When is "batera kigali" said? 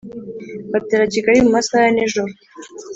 0.71-1.39